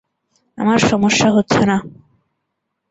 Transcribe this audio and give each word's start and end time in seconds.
আমার 0.57 0.79
সমস্যা 0.91 1.29
হচ্ছে 1.31 1.61
না। 1.65 1.77